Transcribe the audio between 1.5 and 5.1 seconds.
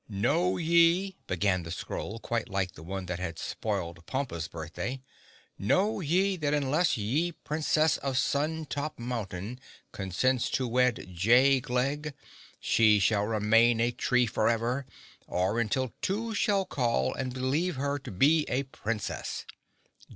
the scroll quite like the one that had spoiled Pompa's birthday,